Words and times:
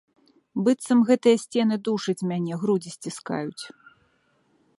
Быццам 0.67 0.99
гэтыя 1.09 1.41
сцены 1.43 1.75
душаць 1.89 2.25
мяне, 2.33 2.53
грудзі 2.65 2.89
сціскаюць. 2.97 3.63